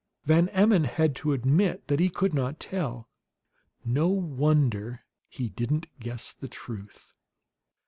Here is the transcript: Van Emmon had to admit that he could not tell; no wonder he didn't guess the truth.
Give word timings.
Van 0.23 0.49
Emmon 0.49 0.85
had 0.85 1.15
to 1.15 1.31
admit 1.31 1.87
that 1.87 1.99
he 1.99 2.09
could 2.09 2.33
not 2.33 2.59
tell; 2.59 3.07
no 3.85 4.07
wonder 4.07 5.05
he 5.29 5.47
didn't 5.47 5.85
guess 5.99 6.33
the 6.33 6.47
truth. 6.47 7.13